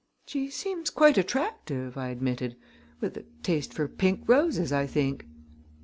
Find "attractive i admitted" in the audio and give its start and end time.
1.19-2.55